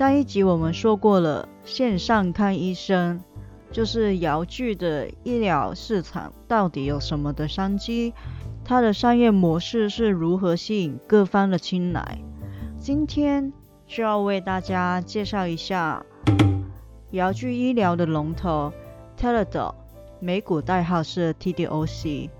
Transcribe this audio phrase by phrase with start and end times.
[0.00, 3.22] 上一集我们说过了，线上看医生
[3.70, 8.14] 就是遥距的医疗市场到底有什么的商机？
[8.64, 12.18] 它的商业模式是如何吸引各方的青睐？
[12.78, 13.52] 今天
[13.86, 16.02] 就要为大家介绍一下
[17.10, 18.72] 遥距医疗的龙头
[19.18, 19.74] t e l a d o
[20.18, 22.30] 美股代号是 TDOC。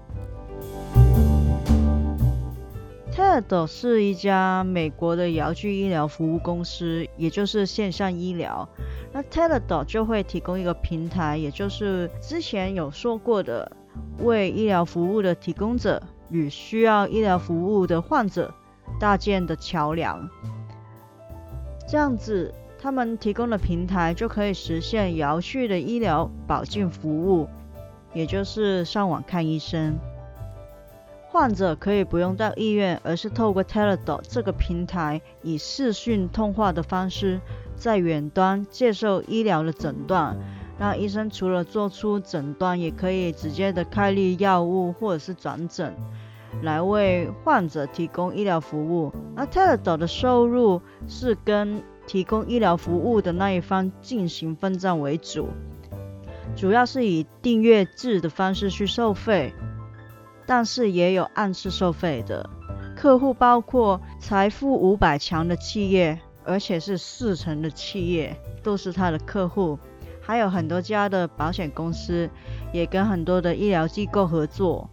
[3.21, 8.67] Teladoc 是一家美国的遥距医疗服务公司，也就是线上医疗。
[9.13, 13.71] 那 Teladoc 就会提供一个平台，也就是之前有说过的，
[14.21, 18.55] 为医疗服务的提供者与需要医疗服务的患者
[18.99, 20.27] 搭建的桥梁。
[21.87, 27.47] 这样子，他们提供的平台就可以实现遥距的医疗保健服务，
[28.15, 29.99] 也就是上网看医生。
[31.33, 37.41] 患者可以不用到医院，而是透过 Teladoc 这个平台，以视讯通话的方式，
[37.77, 40.37] 在远端接受医疗的诊断。
[40.77, 45.95] 那医生除了做出诊断，也可以直接的开立药物或者是转诊，
[46.63, 49.13] 来为患者提供医疗服务。
[49.37, 55.49] 那 Teladoc 的收入是跟提供医疗服务的那一方进行分账为主，
[56.57, 59.55] 主要是以订阅制的方式去收费。
[60.51, 62.51] 但是也有按次收费的
[62.97, 69.79] 客户，包括财富五百强的企业，而且是四成的企业都是他的客户，
[70.21, 72.29] 还有很多家的保险公司，
[72.73, 74.91] 也跟很多的医疗机构合作。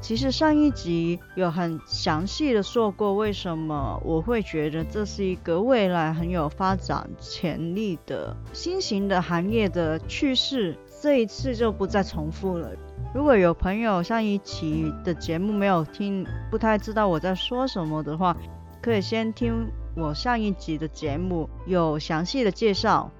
[0.00, 10.78] 其实上一集有很详细的说过，为什么我会觉得这是一个未来很有发展潜力的新型的行业的趋势。
[11.00, 12.70] 这一次就不再重复了。
[13.14, 18.36] 如果有朋友上一期的节目没有听，不太知道我在说什么的话，
[18.82, 23.10] 可以先听我上一集的节目，有详细的介绍。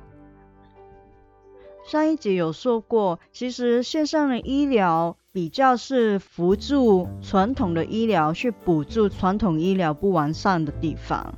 [1.87, 11.34] 上一集有说过，其实线上的医疗比较是辅助传统的医疗，去补助传统医疗不完善的地方。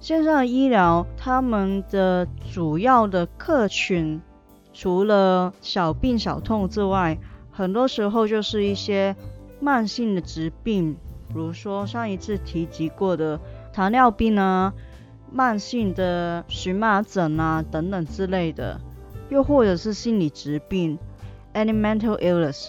[0.00, 4.20] 线上的医疗，他们的主要的客群。
[4.72, 7.18] 除了小病小痛之外，
[7.50, 9.14] 很多时候就是一些
[9.60, 10.96] 慢性的疾病，
[11.28, 13.38] 比如说上一次提及过的
[13.72, 14.72] 糖尿病啊、
[15.30, 18.80] 慢性的荨麻疹啊等等之类的，
[19.28, 20.98] 又或者是心理疾病
[21.52, 22.68] （any mental illness）。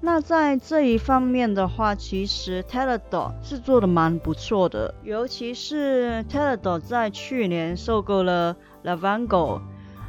[0.00, 9.62] 那在这一方面的话，其实 Teladoc 是做的蛮不错的，尤其是 Teladoc 在去年收购了 Lavango。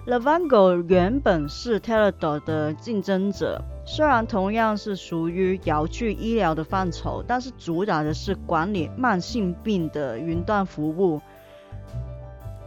[0.07, 11.19] Levango 原本是 Teladoc 的竞争者，虽然同样是属于遥距医疗的范畴，但是主打的是管理慢性病的云端服务。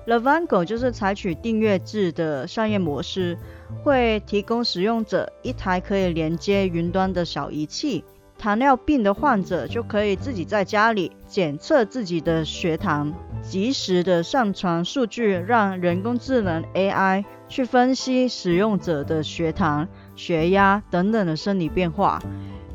[0.09, 3.38] Levango 就是采取订阅制的商业模式，
[3.84, 8.05] 会提供使用者一台可以连接云端的小仪器，
[8.38, 13.12] 糖尿病的患者就可以自己在家里检测自己的血糖。
[13.43, 22.21] 及时的上传数据，让人工智能 AI 去分析使用者的血糖、血压等等的生理变化，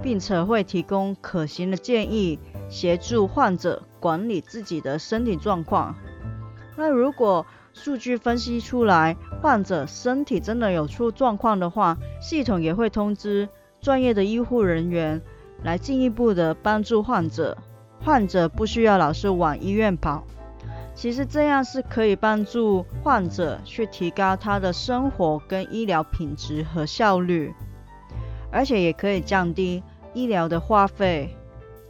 [0.02, 5.96] 并且会提供可行的建议，协助患者管理自己的身体状况。
[6.76, 13.48] 那如果数据分析出来，患者身体真的有出状况的话，系统也会通知
[13.82, 15.22] 专业的医护人员
[15.64, 17.58] 来进一步的帮助患者，
[18.04, 20.24] 患者不需要老是往医院跑。
[20.96, 27.52] 其实这样是可以帮助患者去提高他的生活跟医疗品质和效率，
[28.52, 29.82] 而且也可以降低
[30.14, 31.36] 医疗的花费。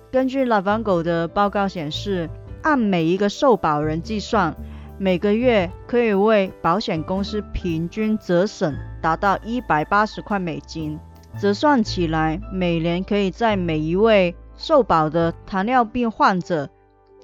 [0.10, 2.30] 根据 Livongo 的报告显示，
[2.62, 4.56] 按每一个受保人计算，
[4.98, 10.98] 每个月可以为保险公司平均折省达到一百八十块美金，
[11.40, 16.70] 折算起来，每年可以在每一位受保的糖尿病患者。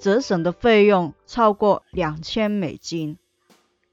[0.01, 3.17] 折省的费用超过两千美金，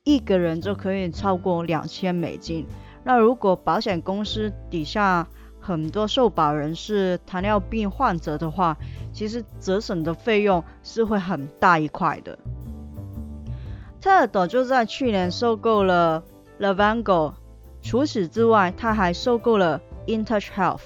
[0.04, 2.64] 一个人就可以超过两千美金。
[3.02, 5.26] 那如果保险公司底下
[5.58, 8.76] 很多受保人是糖尿病患者的话，
[9.12, 12.38] 其实折省的费用是会很大一块的。
[14.00, 16.22] 泰勒朵就在去年收购了
[16.60, 17.32] Levango，
[17.82, 20.82] 除此之外，他还收购了 InTouch Health。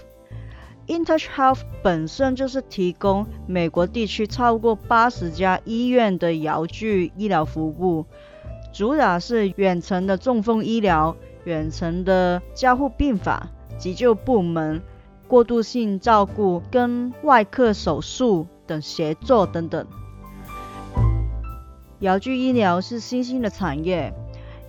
[0.87, 8.07] InTouch Health 本身就是提供美国地区超过八十家医院的遥距医疗服务，
[8.73, 14.83] 主打是远程的中风医疗、远程的加护病房、急救部门、
[15.29, 19.87] 过渡性照顾跟外科手术等协作等等。
[22.01, 24.13] 遥距医疗是新兴的产业，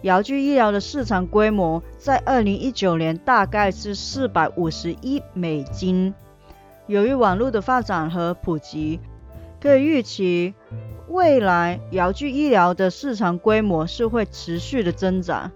[0.03, 6.13] 遥距医疗的市场规模在二零一九年大概是四百五十亿美金。
[6.87, 8.99] 由于网络的发展和普及，
[9.61, 10.55] 可以预期
[11.07, 15.51] 未来遥距医疗的市场规模是会持续的增长。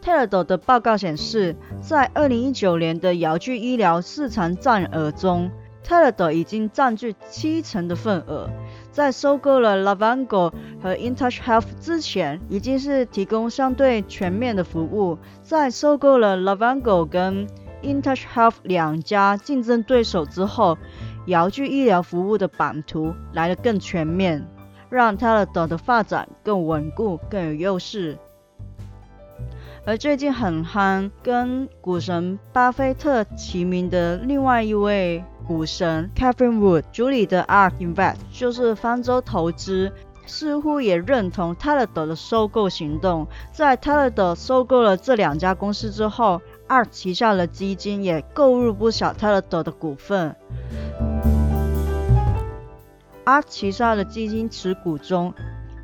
[0.00, 5.50] 泰勒朵的报告显示，在二零一九年的遥距医疗市场占额中，
[5.82, 8.48] 泰勒朵已经占据七成的份额。
[8.92, 15.18] 在收购了 Lavango 和 InTouch Health 之前，已经是提供相对全面的服务。
[15.42, 17.46] 在收购了 Lavango 跟
[17.82, 20.76] InTouch Health 两家竞争对手之后，
[21.26, 24.46] 遥距医疗服务的版图来得更全面，
[24.90, 28.18] 让 Teladoc 的发展更稳固、更有优势。
[29.86, 35.24] 而最近很夯，跟股神巴菲特齐名的另外一位。
[35.50, 39.90] 股神 Kevin Wood 主理的 Ark Invest 就是方舟投资，
[40.24, 43.26] 似乎也认同 t e l e d o 的收购行动。
[43.52, 50.36] 在 t e l e d o 收购了这两家公司之后，Ark 旗下的基金也购入不少 t e l e d o 的股份。
[53.24, 55.34] Ark 旗下的基金持股中，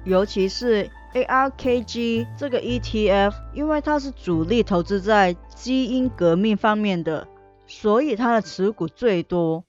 [0.05, 7.27] 尤其是 ARKG 这个 ETF，因为它是主力投资在基因革命方面的。
[7.67, 9.65] 所以他的持股最多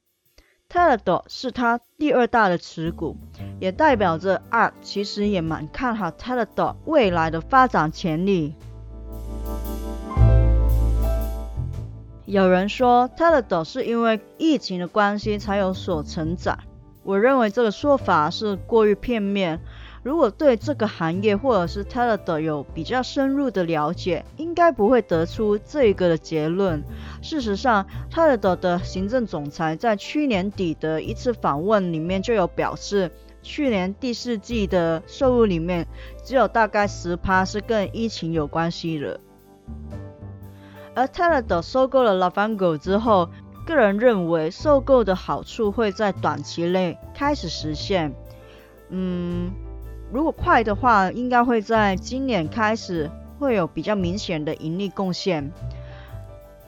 [0.70, 3.16] t e l e d o 是他第二大的持股，
[3.60, 8.54] 也代表着 ARK 其实也蛮看好 t e l e d o 未来的发展潜力。
[12.26, 16.60] 有人说 t e l e d o 是因为疫情的关系才有所成长，
[17.04, 19.62] 我认为这个说法是过于片面。
[20.08, 26.82] 如果对这个行业或者是 t e l e d o 有比较深入的了解，应该不会得出这个的结论。
[27.22, 33.12] 事实上 t e l e d o 的行政总裁在去年底的一次访问里面就有表示，
[33.42, 35.86] 去年第四季的收入里面
[36.24, 39.20] 只有大概十趴是跟疫情有关系的。
[40.96, 43.30] 而 t e l e d o 收购了 Lavango 之后，
[43.66, 48.16] 个人认为收购的好处会在短期内开始实现。
[48.88, 49.52] 嗯。
[50.12, 53.10] 如果快的话，应该会在今年开始
[53.40, 55.52] 会有比较明显的盈利贡献。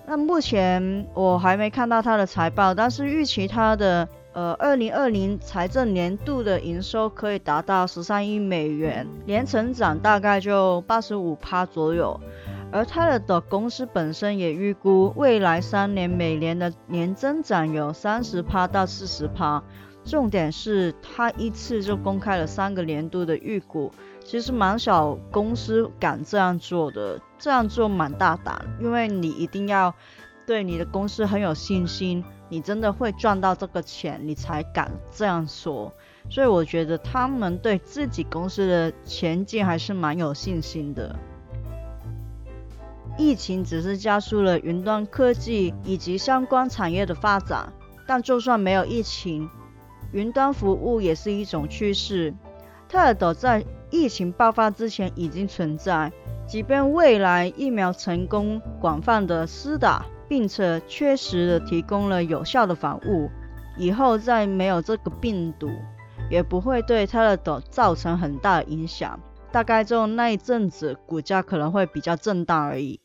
[0.06, 12.20] 那目前我还没看到它的财报，但是预期它的呃二零二零财政年度的营收可以达到十三亿美元，年成长大概就八十五趴左右。
[12.72, 19.64] 而它的公司本身也预估未来三年每年的年增长有三十趴到四十趴。
[20.10, 23.92] 重点是他一次就公开了三个年度的预估，
[24.26, 29.94] 其实蛮少公司敢这样做的，这样做蛮大胆，因为你一定要
[30.48, 35.94] 对你的公司很有信心，你真的会赚到这个钱，你才敢这样说。
[36.28, 41.16] 所以我觉得他们对自己公司的前景还是蛮有信心的。
[43.16, 47.72] 疫情只是加速了云端科技以及相关产业的发展，
[48.08, 49.48] 但就算没有疫情，
[50.12, 52.34] 云端服务也是一种趋势。
[52.88, 56.12] 泰尔德在疫情爆发之前已经存在，
[56.48, 63.30] 即便未来疫苗成功广泛的施打，并且确实的提供了有效的防护，
[63.78, 65.70] 以后再没有这个病毒，
[66.32, 69.20] 也不会对泰尔岛造成很大的影响。
[69.52, 73.00] 大概就那一阵子，股价可能会比较震荡而已。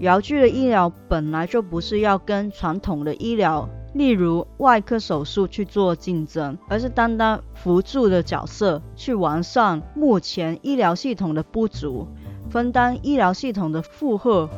[0.00, 3.68] 遥距的医疗本来就不是要跟传统的医疗。
[3.94, 12.08] 例如外科手术去做竞争，而是担当辅助的角色，去完善目前医疗系统的不足，
[12.50, 14.48] 分担医疗系统的负荷。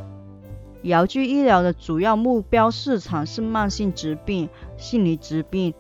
[0.82, 5.74] 遥居医疗的主要目标市场是慢性疾病、心理疾病，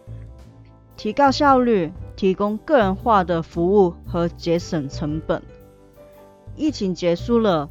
[0.96, 5.42] 提高效率，提供个人化的服务和节省成本。
[6.56, 7.68] 疫情结束了。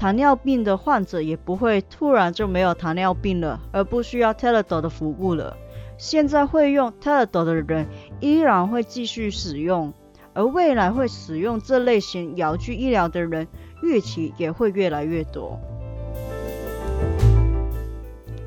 [0.00, 5.54] 糖尿病的患者也不会突然就没有糖尿病了，而不需要 t e l e d o 的服务了。
[5.98, 7.86] 现在会用 t e l e d o 的人
[8.18, 9.92] 依然会继续使用，
[10.32, 13.46] 而未来会使用这类型遥距医疗的人，
[13.82, 15.60] 预期也会越来越多。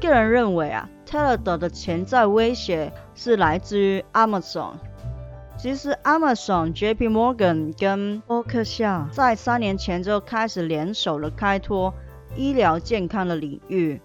[0.01, 4.71] 个人认为啊，Tether 的潜在威胁是来自于 Amazon。
[5.63, 7.07] 其实 Amazon、J.P.
[7.07, 11.93] Morgan 跟伯克夏在三年前就开始联手了开拓
[12.35, 14.01] 医疗健康的领域，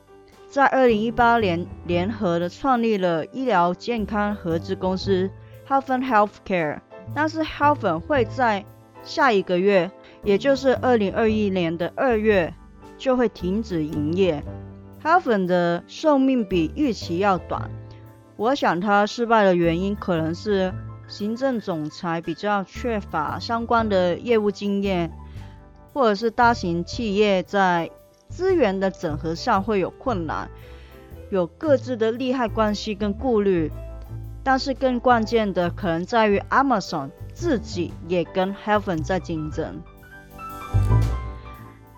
[0.46, 5.28] 在二零一八年联合的创立了医疗健康合资公司
[5.68, 6.78] Health Healthcare。
[7.12, 8.64] 但是 Health 会在
[9.02, 9.90] 下一个月，
[10.22, 12.54] 也就是二零二一年的二月
[12.96, 14.44] 就会停止营业。
[15.02, 17.68] Health 的寿命比预期要短，
[18.36, 20.72] 我想它失败的原因可能是。
[21.08, 25.10] 行政总裁比较缺乏相关的业务经验，
[25.94, 27.90] 或者是大型企业在
[28.28, 30.50] 资源的整合上会有困难，
[31.30, 33.72] 有各自的利害关系跟顾虑。
[34.44, 39.82] 但是更关键的可能在于 Amazon 自己也跟 Heaven 在竞争。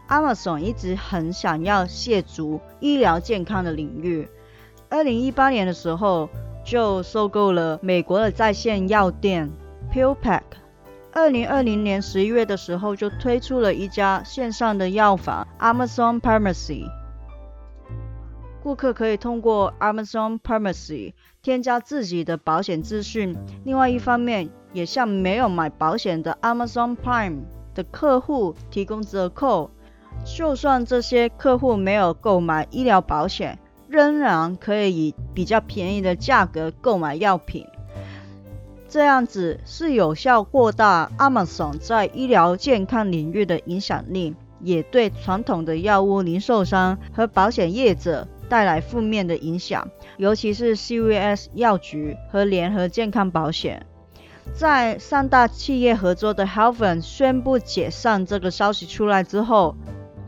[0.09, 4.29] Amazon 一直很想要涉足医疗健康的领域。
[4.89, 6.31] 二零一八年的时候。
[6.65, 9.51] 就收购了美国的在线药店
[9.93, 10.43] PillPack。
[11.13, 16.85] 二零二零年十一月的时候，就推出了一家线上的药房 Amazon Pharmacy。
[18.63, 23.37] 顾客可以通过 Amazon Pharmacy 添加自己的保险资讯。
[23.65, 27.41] 另外一方面，也向没有买保险的 Amazon Prime
[27.75, 29.71] 的客户提供折扣。
[30.25, 33.59] 就算这些客户没有购买医疗保险。
[33.91, 37.67] 仍然可以以比较便宜的价格购买药品，
[38.89, 53.85] 这样子是有效扩大 Amazon 在医疗健康领域的影响力，也对传统的药物零售商和保险业者带来负面的影响，尤其是 CVS 药局和联合健康保险。
[54.55, 59.75] 在三大企业合作的 Health 宣布解散这个消息出来之后，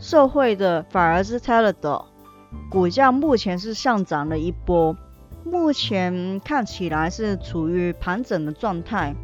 [0.00, 2.07] 受惠的反而是 Teladoc。
[2.71, 4.97] 股价目前是上涨了一波，
[5.44, 9.14] 目前看起来是处于盘整的状态。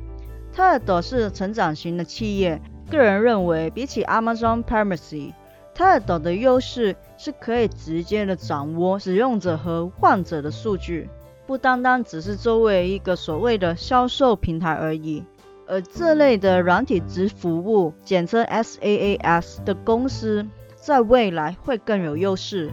[0.53, 5.33] 它的是成长型的企业，个人认为比起 Amazon Pharmacy，
[5.75, 11.09] 它的的优势是可以直接的掌握使用者和患者的数据，
[11.47, 15.25] 不单单只是作为一个所谓的销售平台而已。
[15.67, 22.71] 而这类的软体值服务，简称 SaaS 的公司，在未来会更有优势。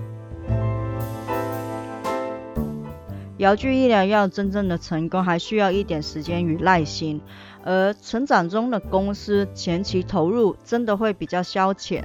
[3.38, 7.22] 遥距医疗要真正的成功，还需要一点时间与耐心。
[7.64, 12.04] 而成长中的公司前期投入真的会比较消遣。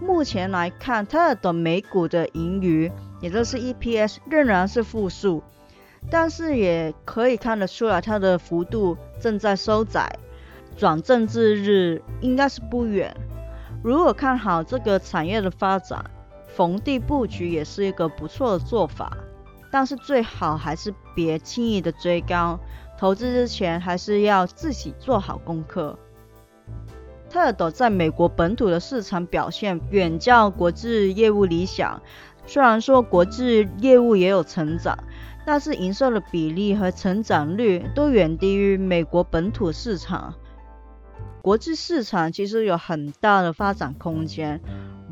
[0.00, 2.90] 目前来看，它的美股的盈余，
[3.20, 5.42] 也就是 EPS 仍然是负数，
[6.10, 10.18] 但是也可以看得出来，它的幅度正在收窄，
[10.76, 13.16] 转正之日应该是不远。
[13.82, 16.04] 如果看好这个产业的发展，
[16.48, 19.16] 逢低布局也是一个不错的做法。
[19.72, 22.60] 但是最好还是别轻易的追高，
[22.98, 25.98] 投资之前还是要自己做好功课。
[27.30, 32.02] 特尔斗在美国本土的市场表现远较国际业务理想，
[32.46, 34.98] 虽然说国际业务也有成长，
[35.46, 40.34] 但是营收的比例和成长率都远低于美国本土市场。
[41.40, 44.60] 国际市场其实有很大的发展空间。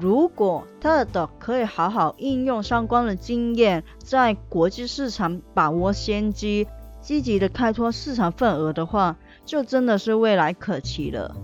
[0.00, 6.66] 如果特的可以好好应用相关的经验，在国际市场把握先机，
[7.02, 11.36] 积极的开拓市场份额的话，就真的是未来可期了。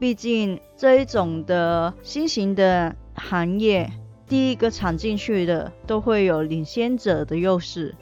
[0.00, 3.88] 毕竟这一种的新型的行业，
[4.26, 7.94] 第一个闯进去的都会有领先者的优势。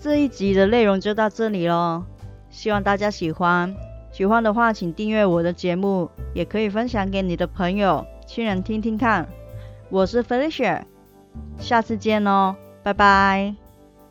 [0.00, 2.04] 这一集的内容就到这里喽，
[2.48, 3.74] 希望大家喜欢。
[4.16, 9.28] 喜欢的话，请订阅我的节目，也可以分享给你的朋友、亲人听听看。
[9.90, 10.84] 我是 Felicia，
[11.58, 13.65] 下次见哦，拜拜。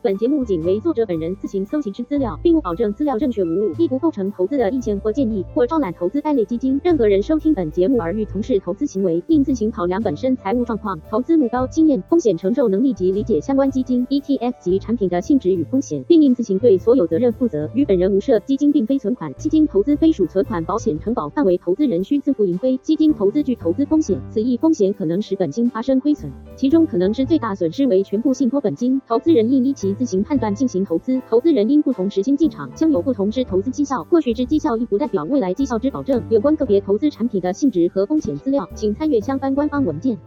[0.06, 6.80] 本节目仅为作者本人自行搜集之资料，并不保证资料正确无误，亦不构成投资的意见或建议，或招揽投资该类基金。
[6.84, 17.68] 任何人收听本节目而欲从事投资行为，应自行考量本身财务状况、投资目标、经验、风险承受能力及理解相关基金、ETF 及产品的性质与风险，并应自行对所有责任负责。
[17.74, 18.38] 与本人无涉。
[18.38, 22.76] 基金并非存款，基金投资非属存款保险承保范围，投资人需自负盈亏。
[22.76, 29.02] 基金投资具投资风险，此一风险可能使本金发生亏损，其中可能之最大损失为全部信托本金。
[29.08, 34.04] 投资人应依其自行判断进行投资，投资人因不同时间进场，将有不同之投资绩效。
[34.04, 36.22] 过去之绩效亦不代表未来绩效之保证。
[36.28, 40.18] 有关个别投资产品的性质和风险资料，请参阅相关官方文件。